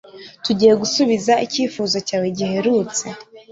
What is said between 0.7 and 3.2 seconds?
gusubiza icyifuzo cyawe giherutse